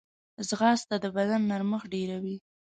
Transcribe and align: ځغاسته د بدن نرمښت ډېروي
ځغاسته 0.47 0.95
د 1.03 1.05
بدن 1.15 1.41
نرمښت 1.51 1.87
ډېروي 1.93 2.37